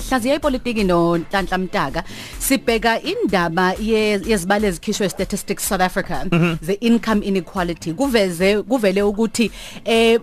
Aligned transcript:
sihlaziya 0.00 0.34
ipolitiki 0.34 0.84
no 0.84 1.18
Nhlanhla 1.18 1.58
Mtaka 1.58 2.04
sibheka 2.38 3.02
indaba 3.02 3.74
yezibalo 3.80 4.68
ezikhishwe 4.68 5.08
statistics 5.08 5.68
South 5.68 5.80
Africa 5.80 6.26
the 6.62 6.72
income 6.80 7.22
inequality. 7.22 7.92
Kuveze 7.92 8.62
kuvele 8.62 9.02
ukuthi 9.02 9.50
eh 9.84 10.20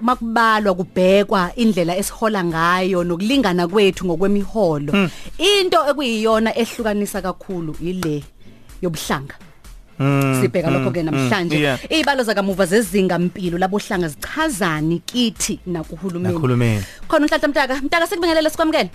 makubalwa 0.00 0.74
kubhekwa 0.74 1.50
indlela 1.56 1.96
esihola 1.96 2.44
ngayo 2.44 3.04
nokulingana 3.04 3.68
kwethu 3.68 4.06
ngokwemiholo. 4.06 5.08
Into 5.38 5.78
ekuyiyona 5.90 6.58
ehlukanisa 6.58 7.22
kakhulu 7.22 7.76
ile 7.80 8.24
yobuhlanga. 8.82 9.34
Mm, 9.98 10.38
sibheka 10.40 10.70
lokho 10.70 10.90
ke 10.90 11.02
mm, 11.02 11.06
namhlanje. 11.06 11.56
mm, 11.56 11.62
yeah. 11.62 11.78
izibalo 11.92 12.22
zakamuva 12.22 12.66
zezinga 12.66 13.16
impilo 13.18 13.58
labohlanga 13.58 14.08
zichazani 14.08 14.98
kithi 15.06 15.60
nakuhulumeni? 15.66 16.34
Nakuhulumeni. 16.34 16.82
khona 17.08 17.24
unhlanhla 17.26 17.48
mtaka. 17.48 17.74
Mtaka 17.82 18.06
sikubingelele 18.06 18.50
sikwamukele. 18.50 18.90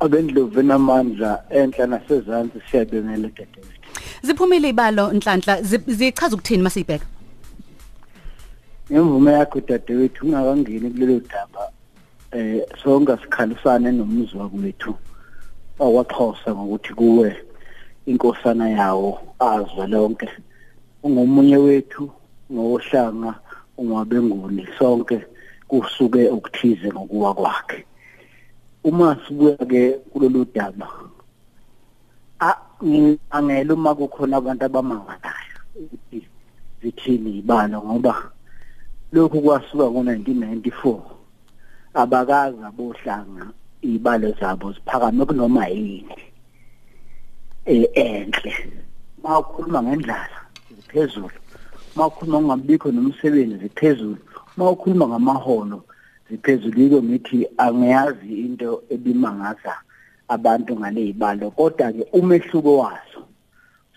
Abendlovu 0.00 0.62
namandla 0.62 1.44
enhla 1.50 1.86
nasezantsi 1.86 2.58
siyabengela 2.70 3.28
dadewethu 3.28 3.80
ziphumile 4.22 4.68
ibalo 4.68 5.12
nhlanhla. 5.12 5.62
Zi- 5.62 5.84
zichaza 5.86 6.34
ukuthini 6.36 6.62
masibheka 6.62 7.06
ngemvume 8.92 9.32
yakho 9.32 9.60
dadewethu 9.60 10.26
ungakangeni 10.26 10.90
kulelo 10.90 11.20
daba 11.20 11.70
eh 12.32 12.62
sonke 12.82 13.16
sikhalisane 13.22 13.92
nomuzwa 13.92 14.48
kwethu 14.48 14.94
wakwaXhosa 15.78 16.54
ngokuthi 16.54 16.94
kuwe. 16.94 17.43
Inkosana 18.06 18.68
yawo 18.68 19.18
azwa 19.38 19.86
lonke. 19.86 20.28
Ungomunye 21.02 21.56
wethu 21.56 22.10
ngohlanga 22.52 23.34
ungwabenguni 23.78 24.68
sonke 24.78 25.26
kusuke 25.68 26.28
ukuthize 26.28 26.88
ngokuwa 26.92 27.34
kwakhe. 27.34 27.84
Uma 28.84 29.16
sibuya 29.26 29.56
ke 29.56 29.92
kulolu 30.12 30.44
daba 30.54 30.88
a 32.40 32.50
ngingangela 32.84 33.74
uma 33.74 33.94
kukhona 33.94 34.36
abantu 34.36 34.64
abamangalayo 34.64 35.58
ukuthi 35.74 36.28
zithini 36.82 37.38
ibalo 37.40 37.78
ngoba 37.82 38.14
lokhu 39.12 39.40
kwasuka 39.40 39.84
ngo1994 39.84 41.00
abakaza 41.94 42.68
bohlanga 42.76 43.44
ibalo 43.80 44.28
zabo 44.40 44.72
ziphakame 44.72 45.24
kunoma 45.24 45.66
yini. 45.68 46.16
eh 46.18 46.23
enhle. 47.66 48.54
Mawukhuluma 49.22 49.82
ngendlala 49.82 50.38
ziphezulu. 50.76 51.38
Mawukhuluma 51.96 52.40
ngabikho 52.40 52.92
nomsebenzi 52.92 53.56
ziphezulu. 53.56 54.18
Mawukhuluma 54.56 55.08
ngamaholo 55.08 55.84
ziphezulu. 56.30 56.80
Yiko 56.80 57.02
ngithi 57.02 57.46
angiyazi 57.58 58.32
into 58.46 58.82
ebimangaza 58.90 59.74
abantu 60.28 60.76
ngalezibalo 60.76 61.50
kodwa 61.50 61.92
ke 61.92 62.06
umehluko 62.12 62.78
wazo 62.78 63.22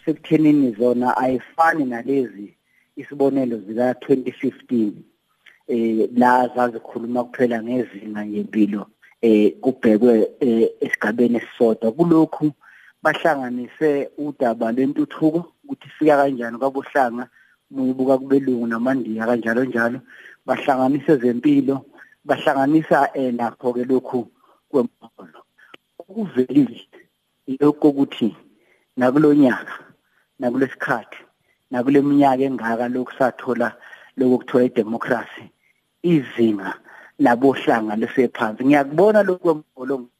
sekuthenini 0.06 0.72
zona 0.80 1.18
ayifani 1.18 1.86
nalezi 1.86 2.54
isibonelo 2.96 3.58
zika 3.58 3.92
2015 3.92 4.92
eh 5.68 6.10
la 6.16 6.48
zazikhuluma 6.56 7.24
kuphela 7.24 7.64
ngezinga 7.64 8.26
ngempilo 8.26 8.88
eh 9.22 9.54
kubhekwe 9.62 10.32
eh, 10.40 10.70
esigabeni 10.80 11.38
esisodwa. 11.38 11.92
Kulokhu 11.92 12.52
bahlanganise 13.04 14.10
udaba 14.18 14.72
lentuthuko 14.72 15.40
ukuthi 15.64 15.88
fika 15.96 16.18
kanjani 16.18 16.58
kwabohlanga 16.58 17.30
muyibuka 17.72 18.18
kubelungu 18.18 18.68
namandiya 18.68 19.26
kanjalo 19.26 19.64
njalo. 19.66 20.00
Bahlanganise 20.46 21.16
zempilo 21.22 21.86
bahlanganisa 22.28 23.10
eh 23.16 23.34
nakho 23.34 23.74
ke 23.74 23.84
lokhu 23.84 24.28
kwempolo 24.70 25.40
okuvelile 26.00 26.82
lokho 27.60 27.88
ukuthi 27.90 28.36
nakulonyaka 28.98 29.76
nakulesikhathi 30.40 31.20
nakule 31.72 32.02
minyaka 32.02 32.44
engaka 32.44 32.88
lokusathola 32.88 33.68
lokuthola 34.18 34.66
idemocracy 34.66 35.46
izinga 36.04 36.74
labohlanga 37.20 37.96
lesephansi 38.02 38.62
ngiyakubona 38.66 39.24
lokho 39.24 39.44
kwempolo 39.44 39.94
ngoba 40.00 40.17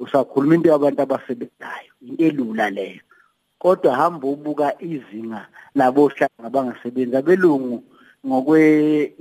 usakhuluma 0.00 0.54
into 0.54 0.68
yabantu 0.72 1.02
abasebenzayo 1.02 1.92
into 2.02 2.24
elula 2.24 2.70
leyo. 2.70 3.00
Kodwa 3.58 3.94
hamba 3.96 4.26
ubuka 4.28 4.74
izinga 4.82 5.46
labohlanga 5.74 6.44
abangasebenzi 6.44 7.16
abelungu 7.16 7.84
ngokwe 8.26 8.60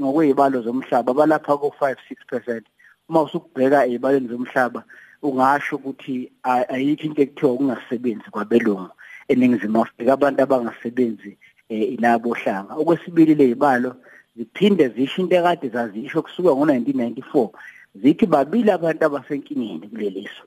ngokwezibalo 0.02 0.62
zomhlaba 0.62 1.14
balapha 1.14 1.58
ko 1.58 1.74
5 1.80 1.96
6% 2.32 2.62
uma 3.10 3.22
usukubheka 3.22 3.86
ezibaleni 3.88 4.28
zomhlaba 4.28 4.84
ungasho 5.22 5.76
ukuthi 5.76 6.32
a- 6.44 6.68
ayikho 6.70 7.04
into 7.08 7.22
ekuthiwa 7.22 7.52
ukungasebenzi 7.54 8.28
kwabelungu 8.32 8.90
eningizimu 9.28 9.82
Afrika 9.82 10.14
abantu 10.14 10.44
abangasebenzi 10.44 11.38
eh, 11.70 11.94
ilabo 11.94 12.34
hlanga 12.34 12.74
okwesibili 12.76 13.36
lezibalo 13.36 13.96
ziphinde 14.36 14.88
zisho 14.90 15.22
into 15.22 15.36
ekade 15.36 15.70
zazisho 15.70 16.22
kusuka 16.22 16.50
ngo1994 16.50 17.50
zithi 17.96 18.26
babili 18.26 18.72
abantu 18.72 19.06
abasenkingeni 19.06 19.88
kuleliso 19.88 20.44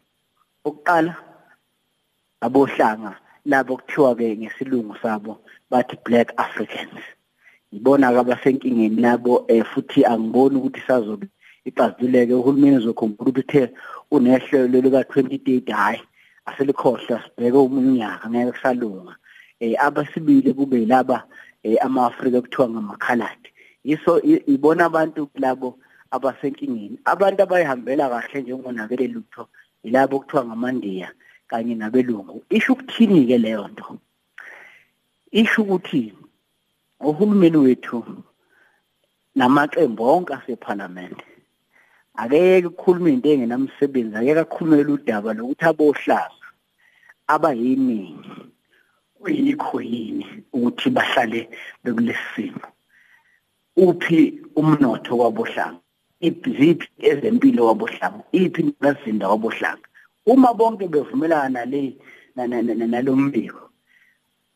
okuqala 0.65 1.15
abohlanga 2.41 3.17
labo 3.45 3.77
kuthiwa 3.77 4.15
ke 4.17 4.37
ngesilungu 4.37 4.95
sabo 5.03 5.39
bathi 5.71 5.97
black 6.05 6.33
africans. 6.37 7.03
Ibona 7.73 8.13
ke 8.13 8.19
abasenkingeni 8.21 9.01
labo 9.01 9.45
eh, 9.49 9.65
futhi 9.65 10.05
angiboni 10.05 10.57
ukuthi 10.57 10.81
sazobe 10.87 11.27
ixazuleke 11.65 12.35
uhulumeni 12.35 12.77
uzokhumbula 12.77 13.31
ukuthi 13.31 13.69
unehlelo 14.11 14.81
lika 14.81 15.01
2030 15.03 15.73
hayi 15.73 16.01
aselikhohla 16.47 17.23
sibheke 17.25 17.57
umunyaka 17.57 18.29
ngeke 18.31 18.53
kusalunga. 18.53 19.17
Eh 19.61 19.75
abasibili 19.79 20.55
kube 20.55 20.87
laba 20.87 21.25
eh, 21.63 21.77
ama-Afrika 21.81 22.41
kuthiwa 22.41 22.69
ngamakhaladi 22.69 23.49
yiso 23.85 24.21
i- 24.23 24.43
ibona 24.47 24.85
abantu 24.85 25.29
labo 25.35 25.79
abasenkingeni. 26.11 26.99
Abantu 27.05 27.43
abayihambela 27.43 28.09
kahle 28.09 28.43
njengonakele 28.43 29.07
lutho 29.07 29.49
yilabo 29.85 30.21
kuthiwa 30.21 30.45
ngamandiya 30.45 31.09
kanye 31.47 31.75
nabelungu. 31.75 32.45
Isho 32.51 32.73
ukuthini 32.73 33.27
ke 33.27 33.39
leyo 33.39 33.69
nto? 33.69 33.99
Isho 35.31 35.63
ukuthi 35.63 36.15
uhulumeni 37.01 37.57
wethu 37.57 37.99
namaqembu 39.35 40.03
onke 40.15 40.33
aseparlament 40.35 41.19
akeke 42.15 42.67
ukukhuluma 42.69 43.11
into 43.11 43.29
engenamsebenzi 43.33 44.17
akeke 44.17 44.41
akhulumele 44.45 44.93
udaba 44.93 45.31
lokuthi 45.37 45.65
abohlanga 45.71 46.47
abayiningi. 47.33 48.33
Kuyikho 49.19 49.81
yini 49.81 50.27
ukuthi 50.53 50.91
bahlale 50.91 51.41
bekulesimo 51.83 52.67
uphi 53.77 54.21
umnotho 54.57 55.13
wabohlanga 55.19 55.82
iziphi 56.23 56.89
ezempilo 56.99 57.67
wabohlanga? 57.67 58.23
Iphi 58.33 58.75
nazinda 58.81 59.29
wabohlanga? 59.29 59.87
Uma 60.27 60.55
bonke 60.55 60.89
bevumelana 60.89 61.49
nale 61.67 61.97
na- 62.37 62.47
na- 62.47 62.63
na- 62.63 62.87
nalombiko 62.87 63.71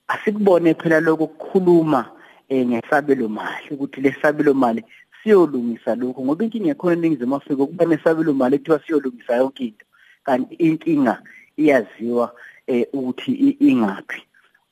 asikubone 0.08 0.74
phela 0.74 1.00
lokho 1.00 1.26
kukhuluma 1.26 2.10
eh, 2.48 2.66
ngesabelo 2.66 3.28
mali 3.28 3.66
ukuthi 3.70 4.00
lesabelo 4.00 4.54
mali 4.54 4.84
siyolungisa 5.22 5.94
lokho 5.94 6.22
ngoba 6.24 6.44
inkinga 6.44 6.70
ekhona 6.70 6.92
eningizimu 6.96 7.34
Afrika 7.36 7.62
ukuba 7.62 7.84
nesabelo 7.84 8.32
mali 8.34 8.56
ekuthiwa 8.56 8.80
siyolungisa 8.86 9.36
yonke 9.36 9.64
into 9.64 9.84
kanti 10.24 10.54
inkinga 10.54 11.22
iyaziwa 11.58 12.32
eh, 12.66 12.86
ukuthi 12.92 13.32
i- 13.32 13.56
ingaphi. 13.68 14.22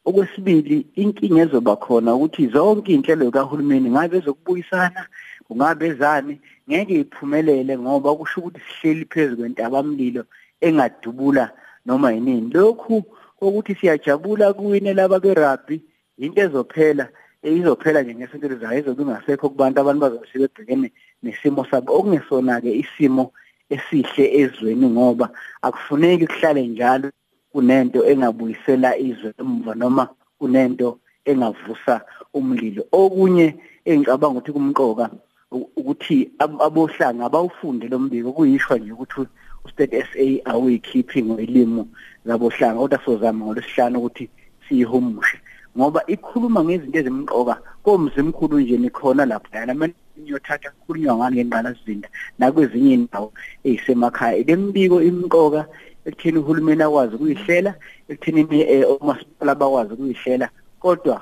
Okwesibili 0.04 0.86
inkinga 0.94 1.42
ezoba 1.42 1.76
khona 1.76 2.14
ukuthi 2.14 2.46
zonke 2.54 2.92
inhlelo 2.94 3.30
kahulumeni 3.30 3.90
ngabe 3.90 4.18
ezokubuyisana 4.18 5.06
kungabe 5.48 5.86
ezani 5.86 6.38
ngeke 6.68 6.94
iphumelele 7.00 7.78
ngoba 7.78 8.14
kusho 8.16 8.40
ukuthi 8.40 8.60
sihleli 8.60 9.04
phezulu 9.04 9.36
kwentabamlilo 9.36 10.24
engadubula 10.60 11.50
noma 11.86 12.12
yinini 12.12 12.50
lokhu 12.54 13.04
ukuthi 13.40 13.74
siyajabula 13.74 14.52
kuwine 14.52 14.94
laba 14.94 15.20
berugby 15.20 15.80
into 16.18 16.40
ezophela 16.40 17.08
eh, 17.42 17.56
izophela 17.58 18.02
nje 18.02 18.14
ngesinto 18.14 18.46
elizayo 18.46 18.78
izobe 18.80 19.02
ingasekho 19.02 19.48
kubantu 19.48 19.80
abantu 19.80 20.00
bazobe 20.00 20.26
sebebhekene 20.32 20.92
nesimo 21.22 21.64
sabo. 21.64 21.92
Okungesona 21.92 22.60
ke 22.60 22.72
isimo 22.72 23.32
esihle 23.70 24.24
ezweni 24.40 24.86
ngoba 24.88 25.28
akufuneki 25.62 26.26
kuhlale 26.26 26.66
njalo 26.66 27.10
kunento 27.52 28.04
engabuyisela 28.10 28.96
izwe 28.98 29.32
emva 29.38 29.74
noma 29.74 30.08
kunento 30.38 30.98
engavusa 31.24 32.00
umlilo. 32.34 32.84
Okunye 32.92 33.54
engicabanga 33.84 34.38
ukuthi 34.38 34.52
kumqoka 34.52 35.10
u- 35.10 35.18
ukuthi 35.56 36.30
ab- 36.38 36.62
abohlanga 36.62 37.24
abawufunde 37.24 37.88
lo 37.88 37.98
mbiko. 37.98 38.32
Kuyishwa 38.32 38.78
nje 38.78 38.92
ukuthi 38.92 39.20
u-state 39.64 40.04
SA 40.10 40.50
awuyikhiphi 40.50 41.22
ngolimo 41.22 41.88
labohlanga 42.24 42.80
kodwa 42.80 42.98
sozama 43.04 43.44
ngolesihlanu 43.44 43.98
ukuthi 43.98 44.30
siyihumushe. 44.68 45.38
Ngoba 45.76 46.00
ikhuluma 46.06 46.64
ngezinto 46.64 46.98
ezimqoka 46.98 47.54
komzimkhulu 47.82 48.60
nje 48.60 48.76
nikhona 48.78 49.26
lapha 49.26 49.58
yana 49.58 49.74
inyothatha 50.16 50.70
kukhulunywa 50.70 51.16
ngani 51.16 51.36
ngengqalasizinda 51.36 52.08
nakwezinye 52.38 52.92
indawo 52.94 53.28
ezisemakhaya 53.66 54.44
lembiko 54.48 55.02
imqoka 55.10 55.60
ekutheni 56.06 56.38
uhulumeni 56.38 56.82
akwazi 56.86 57.12
ukuyihlela 57.14 57.72
ekutheni 58.10 58.40
eh, 58.72 58.84
omasipala 58.92 59.52
bakwazi 59.60 59.90
ukuyihlela 59.94 60.46
kodwa 60.82 61.16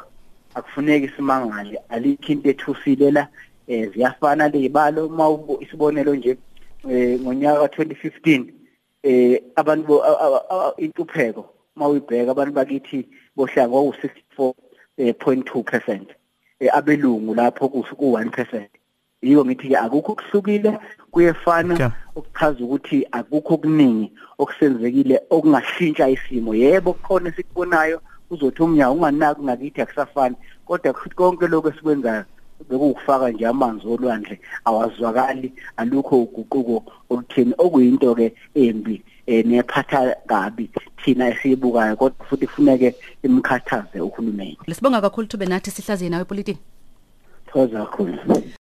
akufuneki 0.56 1.08
simangale 1.14 1.76
alikho 1.94 2.32
into 2.32 2.48
ethusile 2.52 3.10
la 3.16 3.24
eh 3.68 3.92
ziyafana 3.92 4.48
lezibalo 4.48 5.06
uma 5.06 5.26
isibonelo 5.60 6.14
nje 6.14 6.36
eh 6.90 7.20
ngonyaka 7.20 7.66
ka2015 7.66 8.44
eh 9.02 9.42
abantu 9.56 10.02
intupheko 10.76 11.44
mawuyibheka 11.76 12.30
abantu 12.30 12.52
bakithi 12.52 13.08
bohlanga 13.36 13.70
kwaku 13.70 13.94
64.2% 14.98 16.00
eh 16.60 16.70
abelungu 16.74 17.34
lapho 17.34 17.68
ku 17.68 17.78
1% 17.78 18.66
yiko 19.22 19.44
ngithi 19.44 19.68
ke 19.68 19.76
akukho 19.76 20.14
kuhlukile 20.14 20.68
Okay. 20.68 20.78
kuyefana 21.10 21.92
okuchaza 22.16 22.64
ukuthi 22.64 23.06
akukho 23.12 23.54
okuningi 23.54 24.12
okusenzekile 24.38 25.20
okungashintsha 25.30 26.08
isimo 26.08 26.54
yebo 26.54 26.92
kukhona 26.92 27.28
esikubonayo 27.28 28.00
uzothi 28.30 28.62
umnyango 28.62 28.94
unganaki 28.94 29.42
ngakithi 29.42 29.80
akusafani 29.82 30.36
kodwa 30.64 30.92
konke 30.92 31.46
lokho 31.46 31.68
esikwenzayo 31.68 32.24
bekukufaka 32.70 33.30
nje 33.30 33.46
amanzi 33.46 33.86
olwandle 33.86 34.40
awazwakali. 34.64 35.52
Alukho 35.76 36.22
uguquko 36.22 36.84
olutheni 37.10 37.54
okuyinto 37.58 38.14
ke 38.14 38.34
embi 38.54 39.02
eh 39.26 39.44
nephatha 39.46 40.16
kabi 40.26 40.70
thina 41.04 41.28
esiyibukayo 41.28 41.96
kodwa 41.96 42.26
futhi 42.26 42.46
kufuneke 42.46 42.94
imkhathaze 43.22 44.00
uhulumeni. 44.00 44.58
Lesibonga 44.66 45.00
kakhulu 45.00 45.26
thube 45.26 45.46
nathi 45.46 45.70
sihlaziye 45.70 46.10
nawe 46.10 46.22
epolitiki. 46.22 46.58
thoza 47.52 47.86
kakhulu. 47.86 48.18